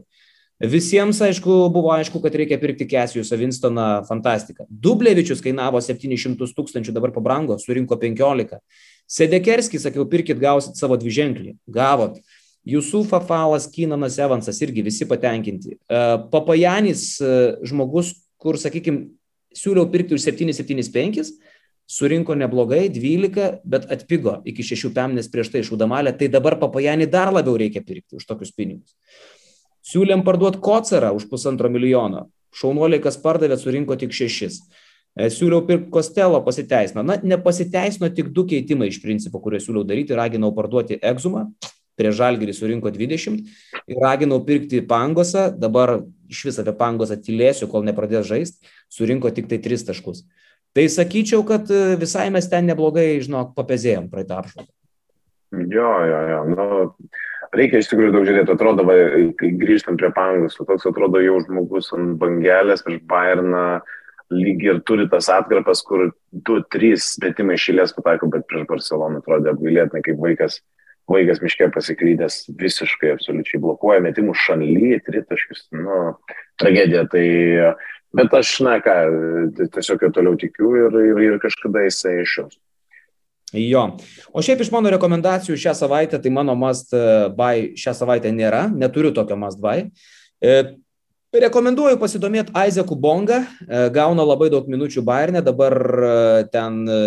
Visiems, 0.56 1.20
aišku, 1.20 1.52
buvo 1.68 1.92
aišku, 1.92 2.22
kad 2.24 2.36
reikia 2.40 2.56
pirkti 2.58 2.88
Kesijusą 2.88 3.36
Winstoną, 3.36 4.06
fantastika. 4.08 4.64
Dublevičius 4.72 5.44
kainavo 5.44 5.82
700 5.84 6.40
tūkstančių, 6.56 6.94
dabar 6.96 7.12
pabrango, 7.12 7.58
surinko 7.60 7.98
15. 8.00 8.62
Sedekerskis, 9.06 9.84
sakiau, 9.84 10.08
pirkit, 10.08 10.40
gausit 10.40 10.80
savo 10.80 10.96
dviženklį. 10.98 11.58
Gavot. 11.68 12.22
Jusufa 12.65 13.19
Falas, 13.22 13.67
Kynanas 13.69 14.17
Evansas 14.17 14.62
irgi 14.65 14.81
visi 14.81 15.05
patenkinti. 15.05 15.75
E, 15.77 16.00
Papajanis 16.31 17.03
e, 17.22 17.34
žmogus, 17.69 18.15
kur, 18.41 18.57
sakykime, 18.57 19.12
siūliau 19.55 19.86
pirkti 19.93 20.17
už 20.17 20.25
775, 20.25 21.29
surinko 21.86 22.34
neblogai, 22.38 22.88
12, 22.89 23.62
bet 23.69 23.86
atpigo 23.93 24.39
iki 24.50 24.65
6 24.65 24.89
pemnės 24.95 25.29
prieš 25.31 25.53
tai 25.53 25.62
iš 25.62 25.72
Udamalė, 25.77 26.15
tai 26.17 26.31
dabar 26.34 26.57
Papajanį 26.62 27.07
dar 27.13 27.34
labiau 27.36 27.53
reikia 27.62 27.86
pirkti 27.86 28.17
už 28.17 28.25
tokius 28.25 28.55
pinigus. 28.55 28.98
Siūlėm 29.86 30.25
parduoti 30.25 30.57
kocarą 30.65 31.13
už 31.13 31.29
pusantro 31.29 31.69
milijono. 31.69 32.25
Šaunuoliai, 32.55 33.03
kas 33.03 33.19
pardavė, 33.22 33.60
surinko 33.62 33.93
tik 34.01 34.15
6. 34.15 34.57
E, 35.15 35.29
siūliau 35.29 35.62
pirkti 35.67 35.91
Kostelo, 35.93 36.41
pasiteisino. 36.41 37.05
Na, 37.05 37.19
nepasiteisino 37.22 38.10
tik 38.10 38.34
du 38.34 38.48
keitimai 38.50 38.89
iš 38.89 38.98
principo, 39.03 39.38
kuriuos 39.43 39.67
siūliau 39.67 39.86
daryti. 39.86 40.17
Raginau 40.17 40.50
parduoti 40.57 40.98
Exumą, 41.05 41.45
prie 42.00 42.12
Žalgirį 42.16 42.56
surinko 42.56 42.92
20 42.94 43.42
ir 43.92 44.00
raginau 44.02 44.42
pirkti 44.46 44.82
Pangosą, 44.88 45.48
dabar 45.56 46.00
iš 46.32 46.46
viso 46.50 46.64
apie 46.64 46.75
Pangosą 46.78 47.18
tylėsiu, 47.22 47.70
kol 47.72 47.86
nepradės 47.88 48.28
žaisti, 48.30 48.74
surinko 48.92 49.32
tik 49.36 49.50
tai 49.52 49.62
3 49.64 49.88
taškus. 49.92 50.25
Tai 50.75 50.88
sakyčiau, 50.92 51.46
kad 51.48 51.70
e, 51.72 51.96
visai 52.00 52.28
mes 52.36 52.50
ten 52.52 52.68
neblogai, 52.68 53.22
žinok, 53.24 53.54
papezėjom 53.56 54.10
praeitą 54.12 54.42
apžvalgą. 54.42 54.72
Jo, 55.72 55.92
jo, 56.10 56.18
jo. 56.32 56.40
Nu, 56.52 56.66
reikia 57.56 57.80
iš 57.80 57.88
tikrųjų 57.92 58.12
daug 58.12 58.25
žiūrėti. 58.28 58.52
Atrodo, 58.52 58.84
va, 58.88 58.96
kai 59.40 59.54
grįžtam 59.56 59.96
prie 60.00 60.10
Pangos, 60.16 60.58
toks 60.60 60.90
atrodo 60.90 61.22
jau 61.24 61.38
žmogus 61.46 61.94
ant 61.96 62.18
bangelės 62.20 62.84
prieš 62.84 63.06
Bayerną 63.08 63.68
lyg 64.34 64.64
ir 64.66 64.82
turi 64.88 65.06
tas 65.10 65.30
atkarpas, 65.30 65.84
kur 65.86 66.10
du, 66.32 66.60
trys 66.74 67.14
metimai 67.22 67.60
išėlės 67.60 67.94
pataiko, 67.96 68.30
bet 68.34 68.48
prieš 68.50 68.66
Barceloną 68.70 69.22
atrodė 69.22 69.52
apgailėtinai, 69.54 70.02
kaip 70.06 70.22
vaikas, 70.22 70.60
vaikas 71.12 71.42
miške 71.44 71.68
pasiklydęs 71.74 72.46
visiškai 72.60 73.14
absoliučiai 73.16 73.62
blokuoja 73.62 74.04
metimų 74.06 74.36
šanly, 74.46 75.00
tritaškius, 75.06 75.68
nu, 75.78 76.16
tragedija. 76.62 77.06
Tai, 77.12 77.26
bet 78.16 78.38
aš, 78.40 78.54
na 78.66 78.78
ką, 78.84 78.96
tiesiog 79.76 80.08
jo 80.08 80.12
toliau 80.16 80.40
tikiu 80.40 80.72
ir, 80.86 81.02
ir, 81.12 81.26
ir 81.30 81.42
kažkada 81.44 81.86
jisai 81.86 82.22
iššaus. 82.24 82.58
Jo. 83.56 83.86
O 84.36 84.42
šiaip 84.44 84.64
iš 84.66 84.72
mano 84.74 84.90
rekomendacijų 84.92 85.56
šią 85.62 85.76
savaitę, 85.78 86.20
tai 86.20 86.32
mano 86.34 86.58
must 86.60 86.92
buy 87.38 87.70
šią 87.80 87.94
savaitę 87.96 88.34
nėra, 88.34 88.66
neturiu 88.74 89.14
tokio 89.16 89.38
must 89.40 89.62
buy. 89.64 89.86
E, 90.44 90.58
Rekomenduoju 91.36 91.98
pasidomėti 92.00 92.54
Aizeku 92.56 92.96
Bonga, 92.96 93.42
e, 93.44 93.88
gauna 93.92 94.24
labai 94.24 94.48
daug 94.54 94.68
minučių 94.72 95.04
Bayernė, 95.04 95.42
dabar 95.44 95.76
e, 95.76 96.12
ten 96.54 96.78
e, 96.88 97.00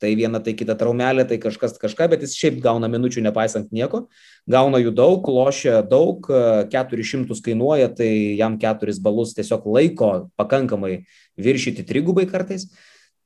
tai 0.00 0.14
viena, 0.18 0.40
tai 0.42 0.54
kita 0.56 0.74
traumelė, 0.80 1.26
tai 1.28 1.36
kažkas 1.42 1.76
kažką, 1.80 2.08
bet 2.12 2.24
jis 2.24 2.36
šiaip 2.38 2.60
gauna 2.64 2.88
minučių 2.90 3.22
nepaisant 3.26 3.72
nieko, 3.76 4.06
gauna 4.50 4.80
jų 4.80 4.94
daug, 4.96 5.26
lošia 5.28 5.80
daug, 5.86 6.24
400 6.72 7.36
kainuoja, 7.44 7.90
tai 8.00 8.10
jam 8.40 8.56
4 8.60 8.96
balus 9.04 9.34
tiesiog 9.36 9.68
laiko 9.68 10.12
pakankamai 10.40 11.02
viršyti 11.40 11.84
trigubai 11.88 12.24
kartais. 12.30 12.70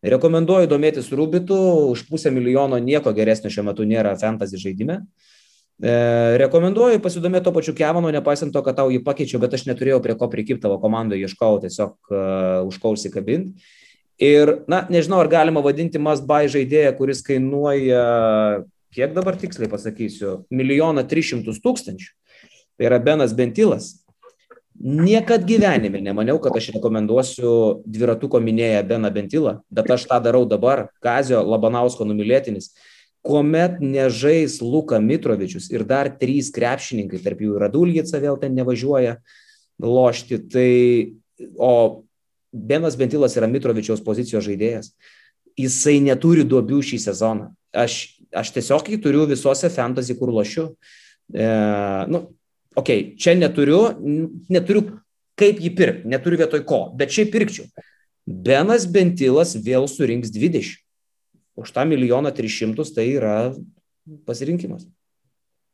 Rekomenduoju 0.04 0.69
domėtis 0.69 1.09
Rubitu, 1.16 1.57
už 1.95 2.04
pusę 2.11 2.28
milijono 2.35 2.76
nieko 2.83 3.14
geresnio 3.16 3.49
šiuo 3.52 3.71
metu 3.71 3.87
nėra 3.88 4.12
fantasy 4.21 4.61
žaidime. 4.61 4.99
E, 5.81 5.95
rekomenduoju 6.43 7.00
pasidomėti 7.02 7.49
to 7.49 7.52
pačiu 7.57 7.73
Kevano, 7.78 8.11
nepaisant 8.12 8.52
to, 8.52 8.61
kad 8.66 8.76
tau 8.76 8.93
jį 8.93 9.00
pakeičiau, 9.07 9.40
bet 9.43 9.57
aš 9.57 9.64
neturėjau 9.71 10.02
prie 10.04 10.19
ko 10.21 10.28
prikipti 10.28 10.62
tavo 10.66 10.76
komandoje, 10.83 11.25
ieškojau 11.25 11.62
tiesiog 11.64 11.97
uh, 12.12 12.61
už 12.69 12.78
ko 12.83 12.93
užsikabinti. 12.95 13.64
Ir, 14.23 14.61
na, 14.71 14.85
nežinau, 14.90 15.18
ar 15.25 15.28
galima 15.30 15.62
vadinti 15.64 15.99
must 15.99 16.26
buy 16.28 16.47
žaidėją, 16.50 16.92
kuris 16.99 17.23
kainuoja, 17.26 18.04
kiek 18.94 19.14
dabar 19.16 19.35
tiksliai 19.38 19.71
pasakysiu, 19.73 20.44
milijoną 20.54 21.02
tris 21.11 21.33
šimtus 21.33 21.59
tūkstančių. 21.64 22.12
Tai 22.78 22.87
yra 22.88 23.00
Benas 23.02 23.35
Bentilas. 23.35 23.92
Niekad 24.75 25.47
gyvenime 25.47 26.00
nemaniau, 26.02 26.40
kad 26.42 26.54
aš 26.59 26.73
rekomenduosiu 26.75 27.50
dviratuko 27.87 28.40
minėję 28.42 28.83
Beną 28.90 29.11
Bentilą, 29.14 29.61
bet 29.71 29.90
aš 29.94 30.06
tą 30.11 30.18
darau 30.23 30.42
dabar. 30.50 30.88
Kazio 31.02 31.44
Labanausko 31.47 32.06
numylėtinis. 32.06 32.73
Kuomet 33.25 33.78
nežais 33.80 34.59
Luka 34.61 34.99
Mitrovičius 35.00 35.71
ir 35.73 35.87
dar 35.88 36.11
trys 36.18 36.50
krepšininkai, 36.54 37.23
tarp 37.23 37.40
jų 37.40 37.54
ir 37.56 37.66
Adulgica 37.71 38.18
vėl 38.21 38.37
ten 38.42 38.59
nevažiuoja 38.59 39.16
lošti, 39.80 40.42
tai 40.50 40.73
o 41.56 42.03
Benas 42.54 42.96
Bentilas 42.99 43.34
yra 43.38 43.49
Mitrovičiaus 43.50 44.02
pozicijos 44.04 44.46
žaidėjas. 44.46 44.92
Jisai 45.58 45.99
neturi 46.02 46.44
duobių 46.46 46.80
šį 46.87 47.00
sezoną. 47.02 47.50
Aš, 47.75 47.99
aš 48.34 48.52
tiesiog 48.54 48.90
jį 48.90 49.00
turiu 49.02 49.26
visose 49.30 49.70
fantasy, 49.75 50.14
kur 50.18 50.30
lošiu. 50.34 50.68
E, 51.34 51.49
nu, 52.11 52.23
okei, 52.75 53.00
okay, 53.00 53.02
čia 53.18 53.34
neturiu, 53.38 53.80
neturiu 54.50 54.87
kaip 55.38 55.58
jį 55.62 55.75
pirkti, 55.75 56.11
neturiu 56.11 56.38
vietoj 56.44 56.62
ko, 56.67 56.80
bet 56.99 57.14
šiaip 57.14 57.34
pirkčiau. 57.34 57.67
Benas 58.25 58.86
Bentilas 58.88 59.56
vėl 59.58 59.88
surinks 59.90 60.30
20 60.32 60.78
už 61.54 61.73
tą 61.73 61.84
milijoną 61.86 62.32
tris 62.34 62.50
šimtus 62.50 62.95
tai 62.95 63.06
yra 63.14 63.54
pasirinkimas. 64.26 64.86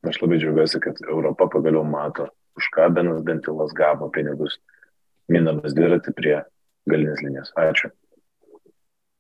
Aš 0.05 0.21
labai 0.23 0.41
džiaugiuosi, 0.41 0.81
kad 0.81 1.01
Europa 1.09 1.49
pagaliau 1.53 1.85
mato, 1.85 2.29
už 2.57 2.69
ką 2.77 2.89
Benas 2.95 3.21
Bentilas 3.25 3.73
gavo 3.77 4.09
pinigus, 4.13 4.59
minamas 5.29 5.77
dviratį 5.77 6.15
prie 6.17 6.37
galinės 6.89 7.23
linijos. 7.25 7.53
Ačiū. 7.61 7.91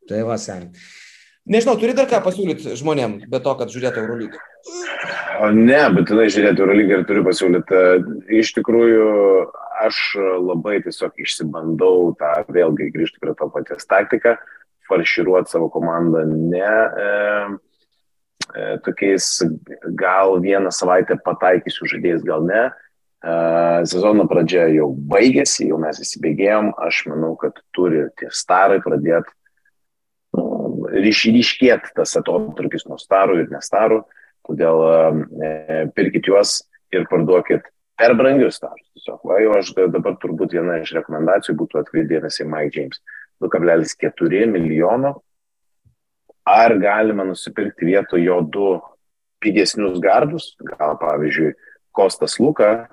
Tai 0.08 0.20
va, 0.28 0.38
sen. 0.40 0.70
Nežinau, 1.50 1.74
turi 1.80 1.96
dar 1.96 2.06
ką 2.10 2.20
pasiūlyti 2.24 2.76
žmonėm, 2.78 3.20
be 3.30 3.40
to, 3.42 3.52
kad 3.58 3.72
žiūrėtų 3.72 4.04
Eurolygą? 4.04 4.40
Ne, 5.56 5.80
būtinai 5.96 6.28
žiūrėti 6.30 6.62
Eurolygą 6.62 7.00
ir 7.00 7.04
turiu 7.08 7.24
pasiūlyti. 7.26 7.82
Iš 8.40 8.52
tikrųjų, 8.58 9.08
aš 9.86 10.00
labai 10.36 10.78
tiesiog 10.84 11.16
išsibandau 11.24 12.12
tą, 12.20 12.34
vėlgi 12.52 12.90
grįžti 12.94 13.22
prie 13.22 13.34
to 13.38 13.48
paties 13.54 13.88
taktiką 13.88 14.36
farširuoti 14.90 15.50
savo 15.50 15.68
komandą 15.70 16.24
ne 16.26 16.70
e, 17.04 17.08
e, 18.54 18.78
tokiais 18.84 19.28
gal 20.02 20.40
vieną 20.42 20.72
savaitę 20.74 21.18
pataikysiu 21.24 21.88
žaidėjais, 21.94 22.26
gal 22.26 22.46
ne. 22.48 22.68
Sezono 23.20 24.24
pradžia 24.24 24.64
jau 24.72 24.86
baigėsi, 25.12 25.66
jau 25.68 25.76
mes 25.82 25.98
įsibėgėjom, 26.00 26.70
aš 26.80 27.02
manau, 27.10 27.34
kad 27.40 27.58
turi 27.76 28.06
tie 28.16 28.30
starai 28.32 28.78
pradėti 28.80 29.28
nu, 30.38 30.44
ryš, 30.88 31.26
ryškėti 31.34 31.92
tas 31.96 32.16
atotrukis 32.16 32.86
nuo 32.88 32.96
starų 33.00 33.42
ir 33.42 33.50
nestarų, 33.52 34.00
todėl 34.48 34.84
e, 34.88 35.82
pirkit 35.92 36.30
juos 36.30 36.62
ir 36.94 37.04
parduokit 37.10 37.66
per 38.00 38.14
brangius 38.16 38.56
starus. 38.56 38.86
Tiesiog, 38.96 39.20
va, 39.28 39.40
jau 39.44 39.56
aš 39.58 39.74
dabar 39.92 40.16
turbūt 40.22 40.54
viena 40.56 40.78
iš 40.80 40.94
rekomendacijų 40.96 41.58
būtų 41.60 41.82
atkreipdėmėsi 41.82 42.46
į 42.46 42.48
Mike 42.52 42.78
James. 42.78 43.02
2,4 43.40 44.46
milijono. 44.52 45.14
Ar 46.48 46.74
galima 46.80 47.24
nusipirkti 47.28 47.88
vietoj 47.88 48.24
jo 48.24 48.40
du 48.44 48.70
pigesnius 49.40 50.00
gardus, 50.00 50.54
gal 50.72 50.96
pavyzdžiui, 51.00 51.52
Kostas 51.96 52.36
Luka 52.40 52.88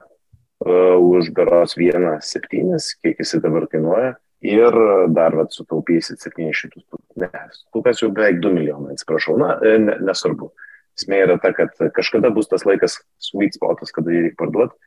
už 0.68 1.32
beros 1.36 1.78
1,7, 1.80 2.78
kiek 3.04 3.22
jis 3.24 3.36
dabar 3.44 3.68
kainuoja, 3.72 4.16
ir 4.46 4.78
dar 5.16 5.36
vat, 5.38 5.54
sutaupysit 5.54 6.22
700 6.22 6.78
tūkstančių. 6.78 8.04
Jau 8.04 8.14
beveik 8.14 8.42
2 8.44 8.54
milijonai, 8.54 8.98
atsiprašau, 8.98 9.38
na, 9.42 9.56
e, 9.66 9.78
ne, 9.82 9.98
nesvarbu. 10.06 10.52
Esmė 10.98 11.24
yra 11.26 11.38
ta, 11.42 11.54
kad 11.54 11.74
kažkada 11.94 12.32
bus 12.34 12.50
tas 12.50 12.66
laikas 12.66 13.00
sweet 13.22 13.58
spotas, 13.58 13.94
kada 13.94 14.14
jį 14.14 14.28
reikia 14.28 14.40
parduoti 14.40 14.78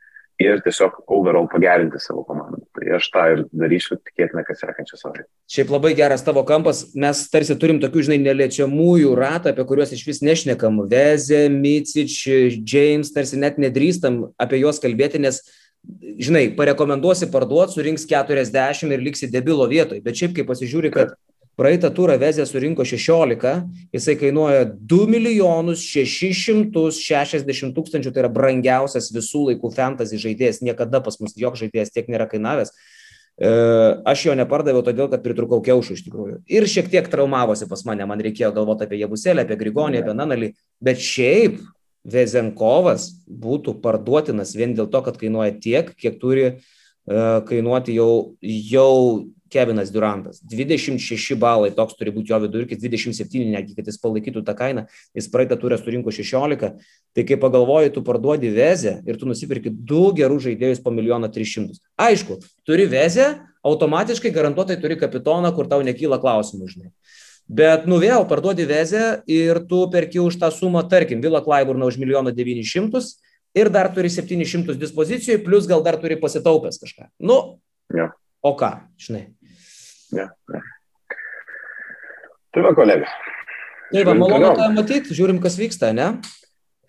ir 0.41 0.61
tiesiog 0.65 1.03
overall 1.11 1.47
pagerinti 1.51 1.99
savo 2.01 2.23
komandą. 2.27 2.63
Tai 2.75 2.95
aš 2.97 3.07
tą 3.13 3.23
ir 3.33 3.43
darysiu, 3.53 3.97
tikėtina, 4.01 4.43
kad 4.47 4.57
sekančią 4.59 4.97
savaitę. 4.97 5.27
Šiaip 5.51 5.71
labai 5.73 5.93
geras 5.97 6.25
tavo 6.25 6.43
kampas, 6.47 6.83
mes 6.97 7.23
tarsi 7.31 7.55
turim 7.61 7.81
tokių, 7.83 8.07
žinai, 8.07 8.19
neliečiamųjų 8.25 9.13
ratą, 9.19 9.53
apie 9.53 9.65
kuriuos 9.69 9.93
iš 9.95 10.03
vis 10.07 10.23
nešnekam. 10.25 10.81
Vezė, 10.91 11.43
Micič, 11.53 12.17
James, 12.65 13.13
tarsi 13.13 13.39
net 13.41 13.61
nedrįstam 13.61 14.23
apie 14.41 14.63
juos 14.63 14.81
kalbėti, 14.83 15.21
nes 15.21 15.43
žinai, 16.21 16.45
parekomenduosi 16.57 17.31
parduoti, 17.33 17.75
surinks 17.77 18.05
40 18.09 18.93
ir 18.93 19.03
liksi 19.03 19.29
debilo 19.31 19.67
vietoj. 19.69 20.01
Bet 20.05 20.19
šiaip, 20.19 20.35
kai 20.37 20.47
pasižiūri, 20.47 20.93
kad 20.93 21.15
Praeitą 21.59 21.89
turą 21.93 22.15
Vezė 22.17 22.45
surinko 22.47 22.85
16, 22.87 23.51
jisai 23.93 24.15
kainuoja 24.17 24.63
2 24.71 25.07
milijonus 25.11 25.83
660 25.83 27.75
tūkstančių, 27.75 28.13
tai 28.13 28.23
yra 28.23 28.31
brangiausias 28.31 29.11
visų 29.13 29.49
laikų 29.49 29.73
fantasy 29.75 30.17
žaidėjas, 30.21 30.61
niekada 30.65 31.03
pas 31.03 31.19
mus 31.21 31.35
jok 31.37 31.59
žaidėjas 31.59 31.91
tiek 31.93 32.07
nėra 32.09 32.29
kainavęs. 32.31 32.71
E, 33.41 33.51
aš 34.07 34.25
jo 34.29 34.37
nepardaviau 34.39 34.81
todėl, 34.85 35.11
kad 35.11 35.21
pritrukau 35.25 35.59
kiaušų 35.65 35.99
iš 35.99 36.05
tikrųjų. 36.07 36.39
Ir 36.49 36.69
šiek 36.71 36.89
tiek 36.93 37.11
traumavosi 37.11 37.67
pas 37.69 37.83
mane, 37.89 38.07
man 38.07 38.23
reikėjo 38.23 38.53
galvoti 38.55 38.87
apie 38.87 39.01
Jebuselę, 39.03 39.43
apie 39.43 39.59
Grigonį, 39.59 40.01
apie 40.01 40.15
Nanalį, 40.17 40.51
bet 40.81 41.03
šiaip 41.03 41.59
Vezenkovas 42.07 43.11
būtų 43.27 43.75
parduotinas 43.83 44.55
vien 44.57 44.73
dėl 44.77 44.89
to, 44.89 45.03
kad 45.05 45.19
kainuoja 45.21 45.53
tiek, 45.61 45.91
kiek 45.97 46.17
turi 46.21 46.47
uh, 46.49 47.41
kainuoti 47.45 47.93
jau, 47.97 48.37
jau 48.41 49.29
Kevinas 49.51 49.91
Durantas. 49.91 50.39
26 50.47 51.35
balai, 51.35 51.73
toks 51.75 51.97
turi 51.99 52.13
būti 52.15 52.31
jo 52.31 52.39
vidurkis, 52.45 52.79
27 52.79 53.51
netgi, 53.51 53.75
kad 53.75 53.89
jis 53.89 53.99
palaikytų 54.01 54.45
tą 54.47 54.55
kainą. 54.55 54.85
Jis 55.17 55.27
praeitą 55.33 55.57
turą 55.59 55.77
surinko 55.77 56.13
16. 56.15 56.71
Tai 57.11 57.25
kai 57.27 57.37
pagalvoji, 57.39 57.91
tu 57.91 58.03
parduodi 58.07 58.49
vezę 58.55 59.01
ir 59.03 59.19
tu 59.19 59.27
nusipirki 59.27 59.69
du 59.69 60.07
gerus 60.15 60.45
žaidėjus 60.47 60.79
po 60.81 60.95
1 60.95 61.27
300. 61.35 61.81
Aišku, 61.99 62.39
turi 62.65 62.87
vezę, 62.89 63.33
automatiškai 63.67 64.31
garantuotai 64.31 64.79
turi 64.79 64.95
kapitoną, 64.97 65.51
kur 65.55 65.67
tau 65.67 65.83
nekyla 65.83 66.21
klausimų, 66.23 66.71
žinai. 66.71 66.93
Bet 67.51 67.83
nu 67.89 67.97
vėl 67.99 68.23
parduodi 68.29 68.63
vezę 68.63 69.21
ir 69.27 69.59
tu 69.67 69.83
perki 69.91 70.21
už 70.23 70.37
tą 70.39 70.47
sumą, 70.55 70.85
tarkim, 70.87 71.19
Vila 71.19 71.41
Klaiburną 71.43 71.89
už 71.91 71.97
1 71.99 72.31
900 72.31 73.01
ir 73.59 73.69
dar 73.69 73.89
turi 73.91 74.07
700 74.07 74.77
dispozicijų, 74.79 75.41
plus 75.43 75.67
gal 75.67 75.83
dar 75.83 75.97
turi 75.99 76.15
pasitaupęs 76.15 76.79
kažką. 76.79 77.09
Nu, 77.19 77.59
ja. 77.91 78.13
o 78.39 78.55
ką, 78.55 78.71
žinai. 78.95 79.25
Ja, 80.15 80.29
ja. 80.31 80.61
Tai 82.55 82.63
va, 82.63 82.71
kolega. 82.75 83.11
Tai 83.91 84.05
va, 84.07 84.15
malonu 84.15 84.53
tą 84.55 84.69
matyti, 84.71 85.15
žiūrim, 85.15 85.43
kas 85.43 85.59
vyksta, 85.59 85.91
ne? 85.95 86.13